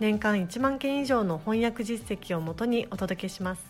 [0.00, 3.62] 年間1万件以上の翻訳実績をもとにお届けします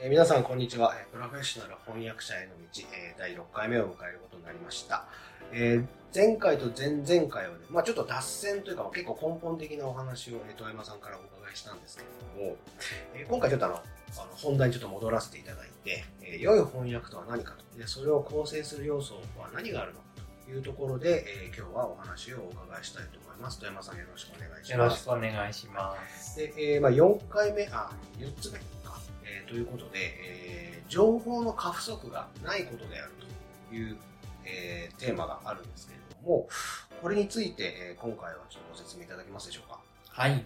[0.00, 0.92] えー皆さんこんにちは。
[1.00, 5.04] えープロフェッショナル翻訳者への道、えー第6回目を迎えることになりました。
[5.52, 12.08] えー前回と前々回はね、まあちょっと脱線というか結構根本的なお話を、えー、遠山さんからお伺いしたんですけれ
[12.44, 12.56] ども、
[13.14, 13.82] えー今回ちょっとあの、あの
[14.34, 20.06] 本題にちょっと戻らせていただいて、えー良い翻訳とは何かと、でそれを構成する要素は何があるのか
[20.46, 23.60] というところで、えー今日はお話をお伺いしたいとます。
[23.60, 24.72] 遠山さんよろしくお願いします。
[24.72, 26.36] よろしくお願いします。
[26.38, 28.64] で、えーまあ、4回目、あ、4つ目か、
[29.24, 33.12] えーということで、えー情報の過不足がないことである
[33.70, 33.96] という、
[34.44, 36.48] えーテーマがあるんですけれども、
[37.00, 39.80] これについて、えー今回はちょっとご説明いただけますでしょうか。
[40.08, 40.44] はい。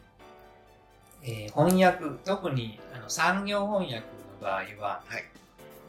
[1.23, 4.03] えー翻訳、特にあの産業翻訳の
[4.41, 5.25] 場合は、はい。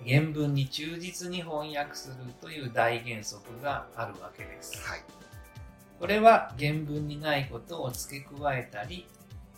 [0.08, 4.78] 原文に忠実に翻訳するという大原則があるわけです。
[4.88, 5.02] はい。
[6.00, 9.08] これは原文にないことを付け加えたり、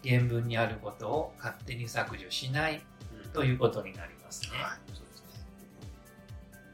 [0.04, 2.82] 原文にあることを勝手に削除しない
[3.34, 4.50] ということになりますね。
[4.54, 4.96] はい。
[4.96, 5.26] そうですね。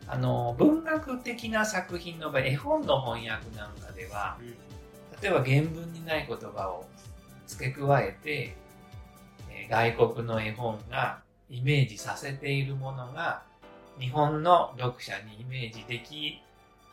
[0.07, 4.37] あの、文学的な作品の場合、絵本の翻訳なんかでは、
[5.21, 6.85] 例えば原文にない言葉を
[7.47, 8.55] 付け加えて、
[9.49, 13.41] えー外国の絵本がイメージさせているものが
[13.99, 16.41] 日本の読者にイメージでき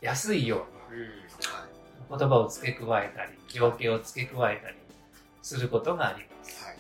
[0.01, 1.01] やすいよううん。
[1.01, 1.82] はい。
[2.13, 4.77] に言葉を付け加えたり、情景を付け加えたり
[5.43, 6.65] することがあります。
[6.65, 6.77] はい。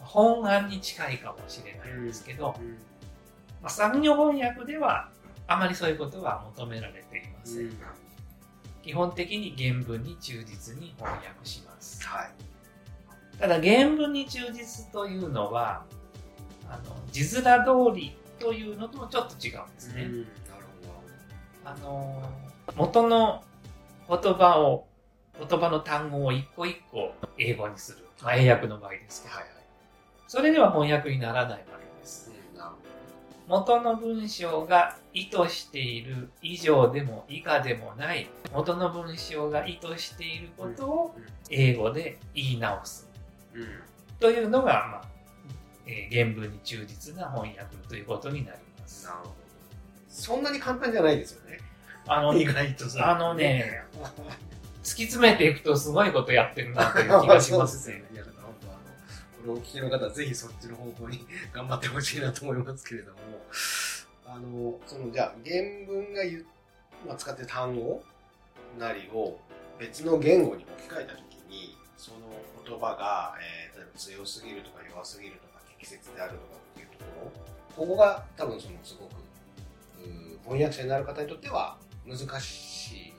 [0.00, 2.70] 本案に近いかもしれないんですけど、うん。
[3.62, 5.08] まあ、産業翻訳では
[5.46, 7.60] あまりそういうことは求められていません。
[7.60, 7.76] うん
[8.82, 12.04] 基本的に原文に忠実に翻訳します。
[12.04, 12.32] はい。
[13.38, 15.84] ただ原文に忠実というのは、
[16.68, 20.10] あの、字面通りというのともちょっと違うんですね。
[21.64, 22.22] あの、
[22.74, 23.44] 元の
[24.20, 24.86] 言葉を、
[25.38, 27.98] 言葉の単語を一個一個英語にする。
[28.22, 29.34] まあ、英訳の場合ですけど。
[29.34, 29.44] はい。
[29.44, 29.52] はい。
[30.28, 32.32] それでは翻訳にならないわけです。
[33.48, 43.10] 元の文章が意図している以上でも以下でもない元の文章が意図していることをうん英語で言い直す
[43.54, 43.60] ど。
[43.60, 43.68] うん。
[44.20, 45.02] というのが、まあ
[45.86, 49.06] えー原文に忠実な翻訳ということになります。
[49.06, 49.34] なるほど。
[50.08, 51.58] そんなに簡単じゃないですよね。
[52.06, 53.10] あの、意突外とさ。
[53.10, 53.84] あのね
[54.82, 58.04] き詰めていくとすごいことやってるなという気がしますね。
[58.12, 63.18] いや、だから本当あの、これをお聞きの方はぜひそっちの方向に頑張ってほしいなと思いますけれども、
[64.26, 66.46] あの、その、じゃあ、原文が言う、
[67.06, 68.02] まあ、使ってる単語
[68.78, 69.38] なりを
[69.78, 72.18] 別の言語に置き換えたときに、その
[72.64, 76.42] 言葉が、えー、例えば強すぎるとか弱すぎるとか適切であるとか
[76.72, 77.04] っていうとこ
[77.76, 79.12] ろ、ここが多分そのすごく、
[80.44, 83.12] 翻訳者になる方にとっては難しい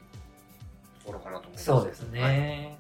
[1.00, 2.78] ところかなと思うんですよそうですね。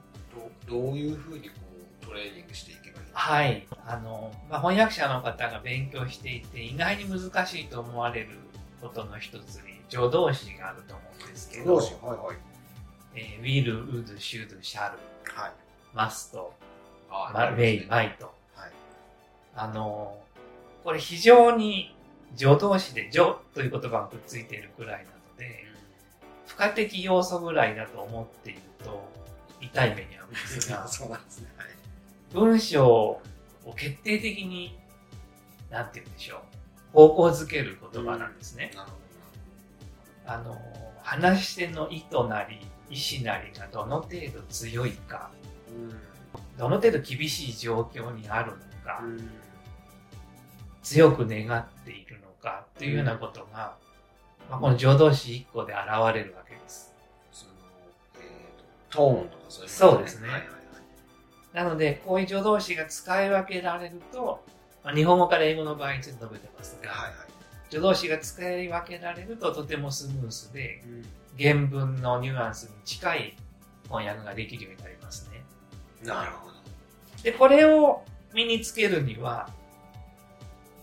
[0.68, 1.56] どどういうふうにこ
[2.02, 3.06] うトレーニングしていけばいい。
[3.14, 3.68] はい。
[3.86, 8.30] あの、まあ、翻訳者の方が勉強していて意外に難しいと思われる
[8.82, 12.08] ことの一つに助動詞があると思うんですけど、どうしよう。
[12.08, 12.38] はいはい。
[13.16, 14.92] えー will, would, should, shall,
[15.26, 15.52] はい。
[15.96, 16.38] must,
[17.10, 17.90] あま may, might。
[17.90, 18.12] はい。
[19.56, 20.18] あの、
[20.84, 21.96] これ非常に
[22.36, 25.66] 助動詞で助という言葉がくっついているくらいなので、
[26.54, 29.04] 付加的要素ぐらいだと思っていると
[29.60, 31.48] 痛い目に遭うんですが、 そうなんですね。
[31.58, 31.68] はい。
[32.34, 33.22] 文章を
[33.76, 34.80] 決定的に、
[35.72, 36.40] なんて言うんでしょう、
[36.94, 38.72] 方向づける言葉なんですね。
[38.76, 38.98] なるほ
[40.26, 40.62] あの、
[41.02, 42.60] 話し手の意図なり、
[42.90, 45.32] 意思なりがどの程度強いか、
[46.58, 46.66] ど。
[46.66, 49.12] どの程度厳しい状況にあるのか、うん。
[49.14, 49.32] うん。
[50.84, 53.76] 強く願っているのかっていうようなことが、
[54.50, 55.82] まあ、この助動詞1個で現
[56.14, 56.94] れるわけです。
[57.32, 57.52] その、
[58.16, 60.58] えーと、トーンとかそういうものそうですねはいはいはい。
[61.54, 64.44] なので、こういう助動詞が使い分けられると、
[64.84, 67.28] まあ、日本語から英語の場合にちょっと述べてますが、はいはい。
[67.70, 71.06] 助動詞が使い分けられるととてもスムースで、うん
[71.38, 73.36] 原文のニュアンスに近い
[73.86, 75.44] 翻訳ができるようになりますね。
[76.04, 76.54] なるほど。
[77.24, 78.04] で、これを
[78.34, 79.50] 身につけるには、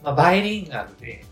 [0.03, 1.25] まあ、バイリンガルで、はい。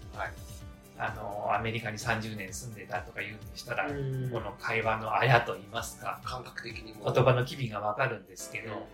[0.98, 8.86] あの、アメリカに30年住んでたとか言うんでしたら、うんこの会話のあやと言いますか、感覚的にも言葉の機微がわかるんですけど、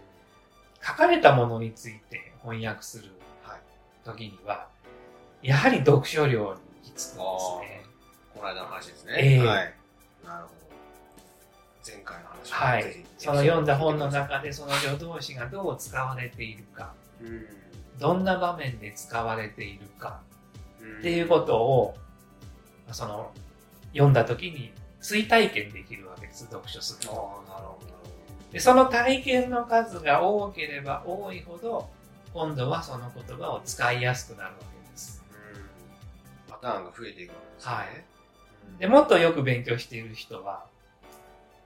[0.86, 3.10] 書かれたものについて翻訳する
[3.42, 3.60] はい。
[4.04, 4.68] 時には、
[5.42, 7.24] やはり読書量に行き着くんですね。
[8.34, 9.12] この間の話ですね。
[9.16, 9.74] ええはい。
[10.26, 10.54] なるほど。
[11.86, 13.04] 前回の話はい。
[13.16, 17.46] その読んだ本の中でその助動詞がどう使われているか、うん。
[17.98, 20.33] どんな場面で使われているかうん
[20.98, 21.96] っていうことを、
[22.92, 23.32] その、
[23.92, 27.16] 読んだ時に追体験できるわけです、読書するああ、
[27.50, 27.68] なると。
[27.68, 27.88] ほど、
[28.52, 31.90] でその体験の数が多ければ多いほど、
[32.32, 35.22] 今度はその言葉を使いやすくなるわけです。
[35.30, 35.36] ど。
[35.38, 36.60] うん。
[36.60, 37.74] パターンが増えていくわけですね。
[37.74, 38.14] はいうん
[38.78, 40.66] で、もっとよく勉強している人は、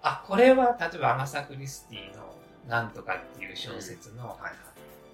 [0.03, 2.35] あ、これは例えばアガサ・クリスティの
[2.69, 4.53] なんとかっていう小説の、はいはい。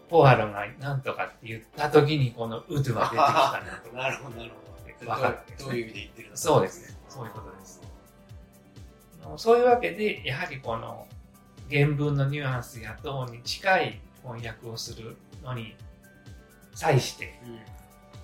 [0.08, 4.56] ポアロがなんとかって言った時にこのウドが出てきたなとなるほど、なるほ
[5.04, 5.10] ど。
[5.10, 7.80] わかるねどういう意味で言ってるのかそうですねそういうことです。
[9.36, 11.06] そういうわけで、やはりこの
[11.70, 15.74] 原文のニュアンスやトーンに近い翻訳をするのに
[16.74, 17.52] 際して、うん。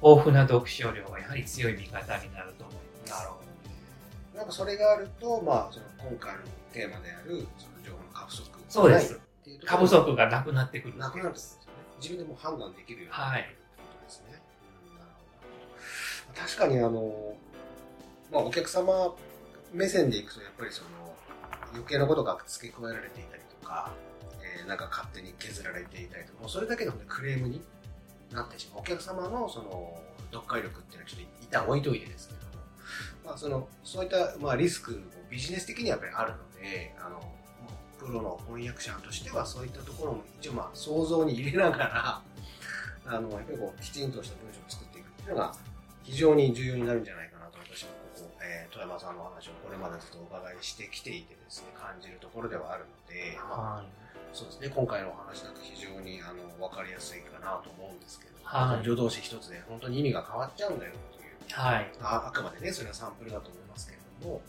[0.02, 3.10] 豊富な読書量はやはり強い味方になると思います。
[3.10, 3.40] なるほ
[4.34, 4.38] ど。
[4.38, 6.40] なんかそれがあると、まあ、その今回の
[6.72, 8.48] テーマである、その情報の過不足。
[8.68, 9.20] そうです。
[9.64, 10.96] 過ろ不足がなくなってくる。
[10.96, 11.58] なくなるんです。
[12.00, 14.42] 自分でもう判断できるようになはいるってことですね。
[14.90, 17.36] うんなるほど確かにあの、
[18.32, 19.14] まあ、お客様
[19.72, 20.88] 目線でいくと、やっぱりその、
[21.72, 23.92] 余計なことが付け加えられていたりとか、
[24.42, 27.62] えーなんか勝手に削られていたりとか、もうそれだけで本当にクレームに
[28.32, 28.80] なってしまう。
[28.80, 30.00] お客様のその、
[30.32, 32.64] 読解力っていうのはちょっと一旦置いといてですけども、
[33.24, 34.98] まあその、そういった、まあリスクも
[35.28, 37.20] ビジネス的にはやっぱりあるので、あの、
[38.10, 42.22] プロの翻訳者としてはそういったところも一応まあ想像に入れながら、
[43.06, 45.54] あの、やっぱりこう、きちんとした文章を作っていくっていうのが
[46.02, 53.86] 非常に重要になるんじゃないかなと私はここ、えー、富山さんのお話をこれまでずっとお伺いしてきていてですね、感じるところではあるので、まあはい。
[54.32, 61.92] そうですね、今回のお話だと非常にあの分かりやすいかなと思うんですけど、はい助動詞一つで本当に意味が変わっちゃうんだよという、はい。
[62.00, 64.42] ああくまでね、それはサンプルだと思いますけれども、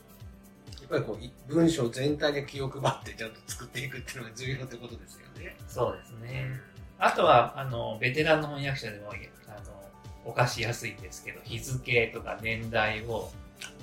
[0.92, 5.56] ぱりこうい文章全体で気を配ってちゃんと作っていくっていうのが重要ってことですよね。
[5.68, 6.60] そうですね。
[7.00, 13.32] あとは、あの、ベテランの翻訳者でも、あの、犯しやすいんですけど、日付とか年代を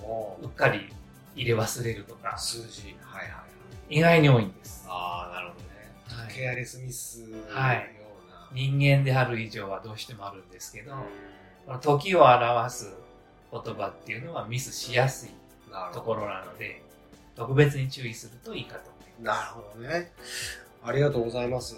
[0.00, 0.88] もうっかり
[1.34, 3.44] 入れ忘れるとかう、数字、はいはいは
[3.90, 3.96] い。
[3.96, 4.86] 意外に多いんです。
[4.88, 6.22] ああ、なるほどね。
[6.22, 7.60] はいケアレスミスのような。
[7.60, 7.94] はい
[8.50, 10.94] 人間である以上はどうしてもあるんですけど、
[11.82, 12.94] 時を表す
[13.52, 15.30] 言葉っていうのはミスしやすい。
[15.92, 16.82] ところなので、
[17.38, 19.38] 特別に注意するといいかと思います。
[19.40, 20.12] なるほどね。
[20.82, 21.76] ありがとうございます。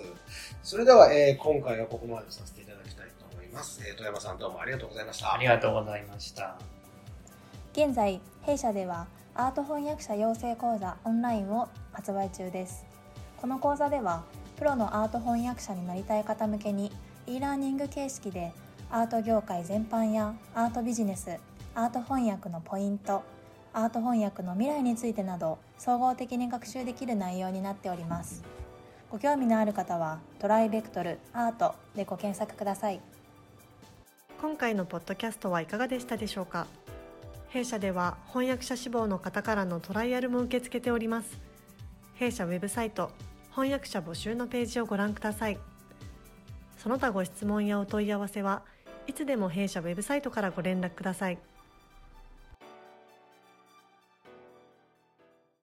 [0.63, 3.81] それでは、えー今回はここまでとさせていただきたいと思います。
[3.87, 5.35] えー、富山さんどうもありがとうございました。
[5.35, 6.59] ありがとうございました。
[7.73, 12.85] 現在弊社ではアート翻訳者養成講座オンラインを発売中です
[13.41, 14.25] この講座では
[14.59, 16.91] プロのアート翻訳者になりたい方向けに
[17.27, 18.53] e ラーニング形式で
[18.91, 21.39] アート業界全般やアートビジネス
[21.75, 23.23] アート翻訳のポイント
[23.73, 28.43] アート翻訳の未来についてなど総合的に学習できる内容になっております。
[29.11, 33.01] ご興味のある方はトライベクトルアートでご検索ください。
[34.41, 36.67] 今回のポッドキャストはいかがでしたでしょうか？
[37.49, 41.39] 弊社では翻訳者志望の方からのトライアルも受け付けております。
[42.15, 43.11] 弊社ウェブサイト
[43.51, 45.59] 翻訳者募集のページをご覧ください。
[46.79, 48.63] その他ご質問やお問い合わせは
[49.07, 51.39] いつでも弊社ウェブサイトからご連絡ください。